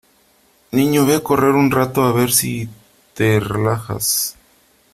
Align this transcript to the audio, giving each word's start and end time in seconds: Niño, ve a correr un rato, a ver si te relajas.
Niño, 0.75 1.01
ve 1.07 1.15
a 1.17 1.19
correr 1.27 1.51
un 1.63 1.69
rato, 1.69 1.99
a 2.03 2.11
ver 2.11 2.31
si 2.31 2.67
te 3.13 3.39
relajas. 3.39 4.35